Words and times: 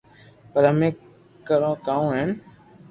پر 0.51 0.63
اپي 0.71 0.89
ڪرو 1.47 1.71
ڪاو 1.85 2.03
ھين 2.15 2.29